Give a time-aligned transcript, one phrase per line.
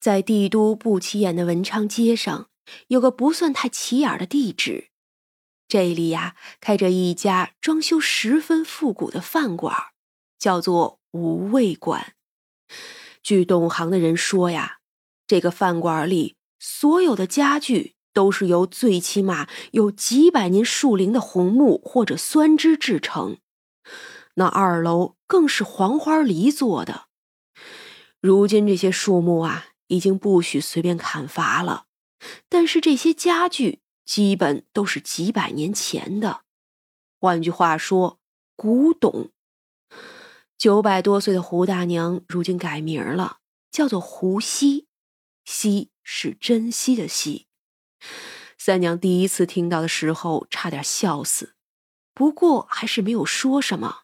[0.00, 2.48] 在帝都不起眼的文昌街上，
[2.86, 4.90] 有个不算太起眼的地址，
[5.66, 9.74] 这里呀开着一家装修十分复古的饭馆，
[10.38, 12.14] 叫做无味馆。
[13.24, 14.78] 据懂行的人说呀，
[15.26, 23.38] 这个饭馆里所有的家具都是由最起码有几百年树龄的红木或者酸枝制成，
[24.34, 27.06] 那二楼更是黄花梨做的。
[28.20, 29.70] 如今这些树木啊。
[29.88, 31.86] 已经不许随便砍伐了，
[32.48, 36.42] 但是这些家具基本都是几百年前的，
[37.20, 38.18] 换句话说，
[38.56, 39.30] 古董。
[40.56, 43.38] 九百多岁的胡大娘如今改名了，
[43.70, 44.88] 叫做胡西，
[45.44, 47.46] 西是珍惜的惜。
[48.56, 51.54] 三娘第一次听到的时候，差点笑死，
[52.12, 54.02] 不过还是没有说什么。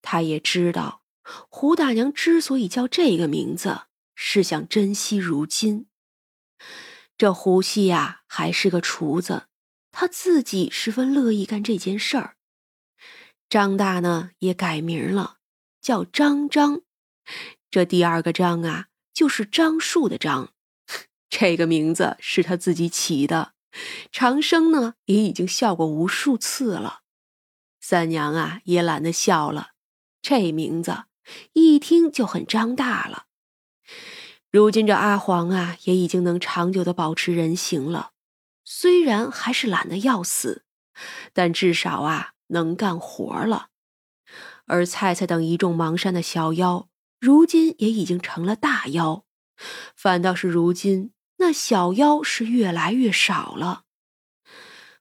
[0.00, 1.02] 她也知道，
[1.50, 3.82] 胡大娘之所以叫这个名字。
[4.16, 5.86] 是想珍惜如今。
[7.16, 9.46] 这胡西呀，还是个厨子，
[9.92, 12.36] 他自己十分乐意干这件事儿。
[13.48, 15.36] 张大呢，也改名了，
[15.80, 16.82] 叫张张。
[17.70, 20.52] 这第二个张啊，就是樟树的樟，
[21.30, 23.52] 这个名字是他自己起的。
[24.10, 27.02] 长生呢，也已经笑过无数次了。
[27.80, 29.72] 三娘啊，也懒得笑了。
[30.20, 31.04] 这名字
[31.52, 33.25] 一听就很张大了。
[34.56, 38.12] 如今这阿黄啊，也已经能长久的保持人形了，
[38.64, 40.64] 虽然还是懒得要死，
[41.34, 43.68] 但至少啊能干活了。
[44.64, 46.88] 而菜菜等一众邙山的小妖，
[47.20, 49.24] 如今也已经成了大妖，
[49.94, 53.82] 反倒是如今那小妖是越来越少了。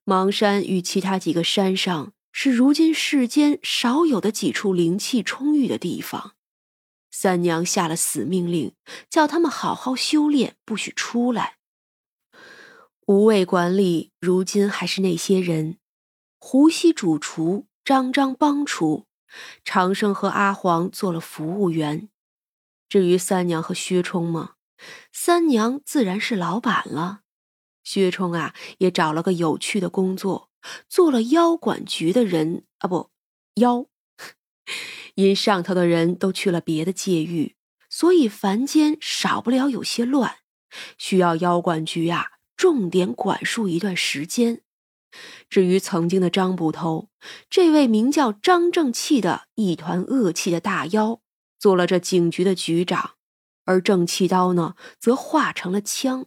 [0.06, 6.35] 邙山与其他几个山上，是如今世间少有的几处灵气充裕的地方。
[7.18, 8.76] 三娘下了死命令，
[9.10, 11.56] 叫他们好好修炼，不许出来。
[13.08, 15.78] 无畏管理如今还是那些人：
[16.40, 19.06] 胡西主厨，张张帮厨，
[19.64, 22.10] 长生和阿黄做了服务员。
[22.90, 24.56] 至于三娘和薛冲嘛，
[25.14, 27.22] 三娘自然是老板了。
[27.86, 30.50] 薛冲啊，也找了个有趣的工作，
[30.90, 33.10] 做了妖管局的人啊，不，
[33.54, 33.86] 妖。
[35.16, 37.56] 因上头的人都去了别的界域，
[37.90, 40.38] 所以凡间少不了有些乱，
[40.98, 44.62] 需要妖管局啊重点管束一段时间。
[45.50, 47.10] 至于曾经的张捕头，
[47.50, 51.22] 这位名叫张正气的一团恶气的大妖，
[51.58, 53.12] 做了这警局的局长，
[53.64, 56.26] 而正气刀呢，则化成了枪。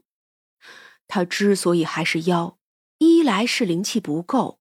[1.06, 2.58] 他之所以还是妖，
[2.96, 4.58] 一来是灵气不够，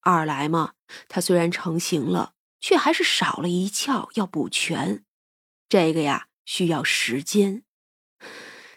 [0.00, 0.72] 二来嘛，
[1.06, 2.32] 他虽然成型了。
[2.60, 5.04] 却还是少了一窍要补全，
[5.68, 7.62] 这个呀需要时间。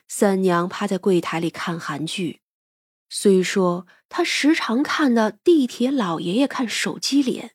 [0.08, 2.42] 三娘趴在柜台里看韩剧，
[3.10, 7.52] 虽说她时常看的地铁老爷爷看手机脸，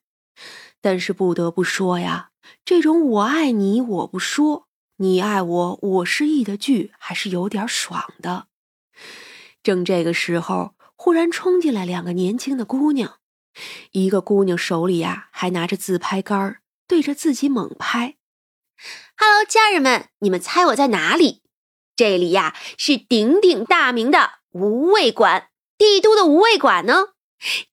[0.81, 2.31] 但是不得不说呀，
[2.65, 4.67] 这种我爱你我不说，
[4.97, 8.47] 你爱我我失忆的剧还是有点爽的。
[9.61, 13.16] 正这个时候，忽然冲进来两个年轻的姑娘。
[13.91, 16.57] 一个姑娘手里呀，还拿着自拍杆
[16.87, 18.15] 对着自己猛拍。
[19.17, 21.41] Hello，家人们，你们猜我在哪里？
[21.95, 27.07] 这里呀，是鼎鼎大名的无味馆，帝都的无味馆呢。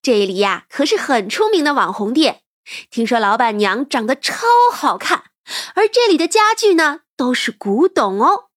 [0.01, 2.41] 这里呀，可是很出名的网红店。
[2.89, 5.25] 听说老板娘长得超好看，
[5.75, 8.49] 而这里的家具呢，都是古董哦。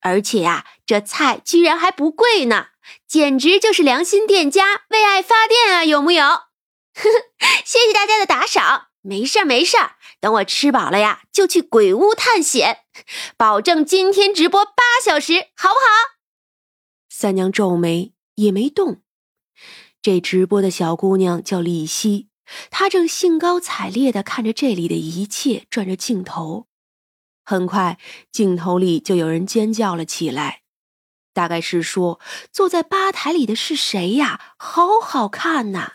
[0.00, 2.70] 而且呀，这菜居然还不贵呢，
[3.06, 6.24] 简直就是良心店家为爱发电啊，有木有？
[6.94, 12.84] 呵呵，谢谢大家的打赏，没事儿没事儿，等我吃饱了呀，就去鬼屋探险，
[13.36, 15.86] 保证今天直播八小时，好不好？
[17.08, 19.02] 三娘皱眉也没动。
[20.00, 22.28] 这直播的小姑娘叫李希，
[22.70, 26.68] 她正兴高采烈地看着这里的一切，转着镜头。
[27.44, 27.98] 很快，
[28.30, 30.62] 镜头里就有人尖叫了起来，
[31.32, 32.20] 大概是说
[32.52, 34.54] 坐在吧台里的是谁呀？
[34.58, 35.94] 好好看呐！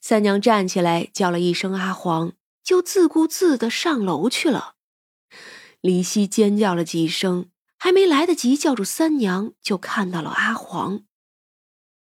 [0.00, 4.74] 三娘站起来叫了一声“阿黄”，就自顾自的上楼去了。
[5.80, 11.04] 李希尖叫了几声，还没来得及叫住三娘，就看到了阿黄。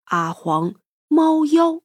[0.06, 0.76] 阿黄，
[1.08, 1.82] 猫妖，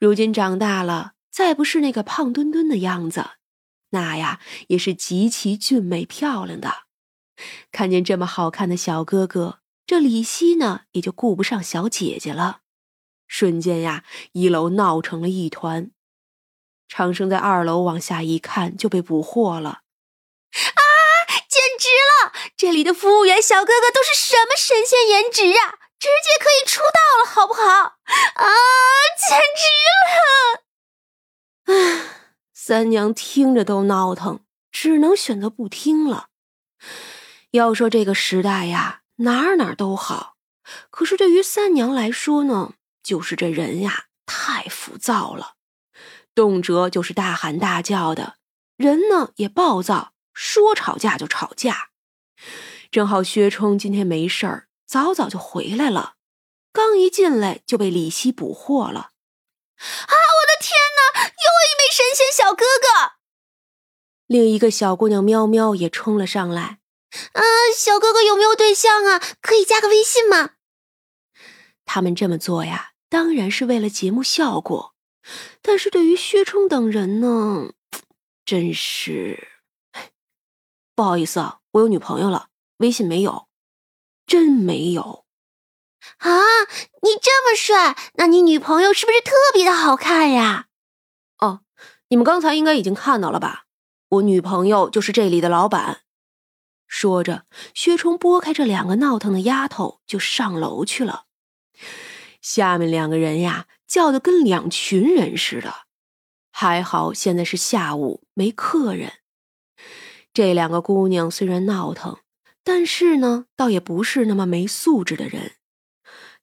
[0.00, 3.30] 如今长大了，再不是那个胖墩墩的样子，
[3.90, 6.84] 那呀也是极其俊美漂亮的。
[7.70, 12.62] 看见这么好看的小哥哥，这李希呢也就顾不上小姐姐了。
[13.28, 14.02] 瞬间呀，
[14.32, 15.92] 一楼闹成了一团。
[16.88, 19.82] 长生在二楼往下一看，就被捕获了。
[20.50, 20.82] 啊！
[21.48, 25.78] 简直了，这里的服务员小哥哥都是什么神仙颜值啊！
[25.98, 27.62] 直接可以出道了，好不好？
[27.62, 28.46] 啊，
[29.18, 29.64] 简直
[30.04, 31.74] 了！
[31.74, 34.40] 唉，三娘听着都闹腾，
[34.70, 36.28] 只能选择不听了。
[37.50, 40.36] 要说这个时代呀，哪哪都好，
[40.90, 42.74] 可是对于三娘来说呢，
[43.08, 45.54] 就是这人呀太浮躁了，
[46.34, 48.36] 动辄就是大喊大叫的，
[48.76, 51.88] 人呢也暴躁，说吵架就吵架。
[52.90, 54.68] 正好薛冲今天没事儿。
[54.86, 56.16] 早早就回来了，
[56.70, 59.00] 刚一进来就被李希捕获了。
[59.00, 60.12] 啊！
[60.12, 63.12] 我的天哪，又一枚神仙小哥哥！
[64.26, 66.80] 另一个小姑娘喵喵也冲了上来。
[67.32, 67.42] 啊，
[67.74, 69.18] 小哥哥有没有对象啊？
[69.40, 70.50] 可以加个微信吗？
[71.86, 74.94] 他们这么做呀，当然是为了节目效果。
[75.62, 77.72] 但是对于薛冲等人呢，
[78.44, 79.48] 真是……
[80.94, 83.46] 不好意思啊，我有女朋友了，微信没有。
[84.26, 85.24] 真没有，
[86.18, 86.30] 啊！
[87.00, 90.66] 你这么帅，那你女朋友是不是特别的好看呀？
[91.38, 91.62] 哦，
[92.08, 93.64] 你们刚才应该已经看到了吧？
[94.10, 96.02] 我女朋友就是这里的老板。
[96.86, 101.27] 说着，薛冲拨开这两个闹腾的丫头，就上楼去了。
[102.48, 105.82] 下面两个人呀，叫的跟两群人似的。
[106.50, 109.12] 还好现在是下午，没客人。
[110.32, 112.20] 这两个姑娘虽然闹腾。
[112.64, 115.56] 但是呢，倒也不是那么没素质的人。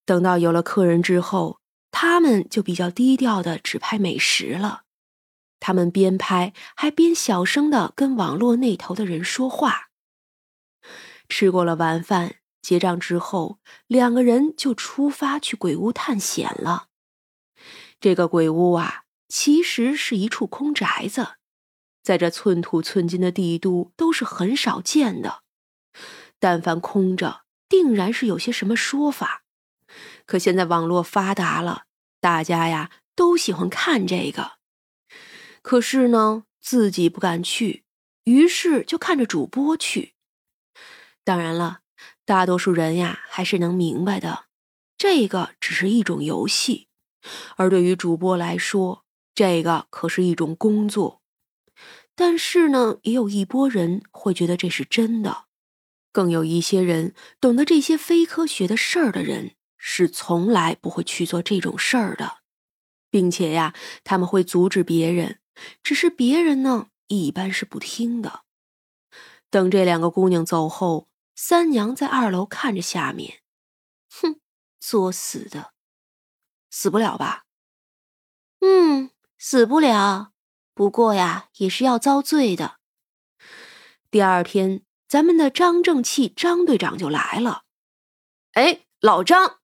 [0.06, 1.60] 等到有了客人之后，
[1.90, 4.84] 他们就比较低调的只拍美食了。
[5.60, 9.90] 他们边拍还边小声的跟网络那头的人说话。
[11.28, 16.88] 吃过了晚饭，结账之后，两个人就出发去鬼屋探险了。
[18.00, 21.36] 这个鬼屋啊，其实是一处空宅子，
[22.02, 25.44] 在这寸土寸金的帝都都是很少见的。
[26.40, 29.44] 但凡空着，定然是有些什么说法。
[30.26, 31.84] 可现在网络发达了，
[32.20, 34.54] 大家呀都喜欢看这个。
[35.62, 37.86] 可是呢，自己不敢去，
[38.24, 40.16] 于是就看着主播去。
[41.24, 41.82] 当然了，
[42.26, 44.46] 大多数人呀还是能明白的，
[44.98, 46.88] 这个只是一种游戏，
[47.56, 49.06] 而对于主播来说，
[49.36, 51.22] 这个可是一种工作。
[52.16, 55.46] 但是呢，也有一波人会觉得这是真的。
[56.12, 62.38] 更有一些人懂得这些非科学的事儿的人，是从来不会去做这种事儿的，
[63.12, 65.40] 并且呀，他们会阻止别人，
[65.84, 68.44] 只是别人呢，一般是不听的。
[69.52, 73.42] 等这两个姑娘走后，三娘在二楼看着下面，
[74.10, 74.40] 哼，
[74.80, 75.74] 作死的，
[76.72, 77.44] 死不了吧？
[78.62, 80.32] 嗯，死不了，
[80.74, 82.80] 不过呀，也是要遭罪的。
[84.10, 84.82] 第二天。
[85.08, 87.66] 咱们的张正气张队长就来了，
[88.54, 89.60] 哎，老张，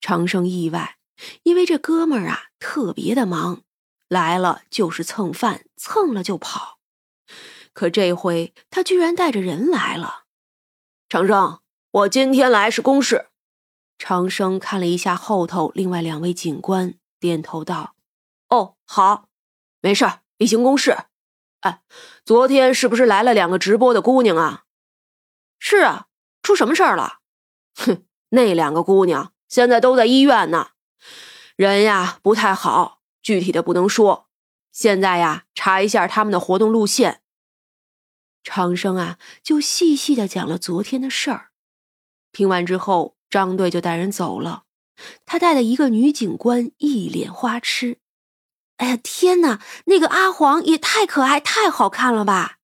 [0.00, 0.96] 长生意外，
[1.42, 3.62] 因为这哥们儿啊特别的忙，
[4.08, 6.80] 来了就是蹭饭，蹭了就跑。
[7.74, 10.21] 可这回他居然带着人来了。
[11.12, 11.60] 长生，
[11.90, 13.26] 我今天来是公事。
[13.98, 17.94] 长生看了一下后头另外两位警官，点头道
[18.48, 19.28] ：“哦，好，
[19.82, 20.96] 没事例行公事。”
[21.60, 21.82] 哎，
[22.24, 24.62] 昨天是不是来了两个直播的姑娘啊？
[25.58, 26.06] 是啊，
[26.42, 27.18] 出什么事儿了？
[27.74, 30.68] 哼，那两个姑娘现在都在医院呢，
[31.56, 34.30] 人呀不太好，具体的不能说。
[34.72, 37.21] 现在呀，查一下他们的活动路线。
[38.42, 41.50] 长生啊，就细细的讲了昨天的事儿。
[42.32, 44.64] 听完之后，张队就带人走了，
[45.24, 47.98] 他带的一个女警官一脸花痴。
[48.78, 49.60] 哎呀，天哪！
[49.84, 52.58] 那个阿黄也太可爱、太好看了吧！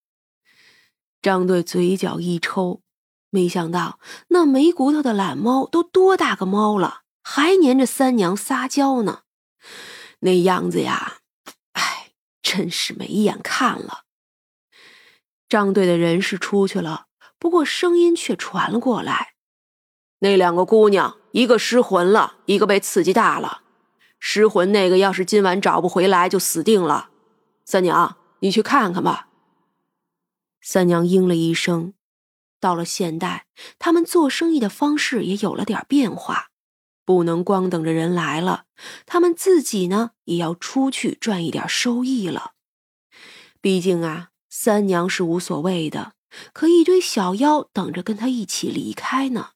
[1.22, 2.82] 张队嘴角一抽，
[3.30, 9.22] 没想到那没骨头的懒猫都多大个猫了，还粘着三娘撒娇呢。
[10.20, 11.18] 那样子呀，
[11.72, 14.06] 哎，真是没眼看了。
[15.48, 17.06] 张队的人是出去了，
[17.38, 19.34] 不过声音却传了过来：
[20.18, 23.62] 那两个姑娘，一个失魂了，一个被刺激大了。
[24.20, 27.10] 失魂那个，要是今晚找不回来，就死定了。
[27.64, 29.28] 三娘，你去看看吧。
[30.60, 31.94] 三娘应了一声。
[32.60, 33.46] 到了现代，
[33.78, 36.48] 他们做生意的方式也有了点变化，
[37.04, 38.64] 不能光等着人来了，
[39.06, 42.54] 他们自己呢也要出去赚一点收益了。
[43.60, 46.12] 毕竟啊，三娘是无所谓的，
[46.52, 49.50] 可一堆小妖等着跟她一起离开呢。